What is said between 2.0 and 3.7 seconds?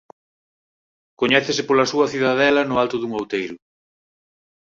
cidadela no alto dun outeiro.